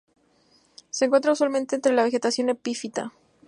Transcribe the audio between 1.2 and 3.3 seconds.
usualmente entre la vegetación epífita.